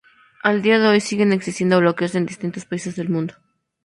A 0.43 0.51
día 0.55 0.79
de 0.79 0.87
hoy 0.87 0.99
siguen 0.99 1.31
existiendo 1.31 1.77
bloqueos 1.79 2.15
en 2.15 2.25
distintos 2.25 2.65
países 2.65 2.95
del 2.95 3.09
mundo. 3.09 3.35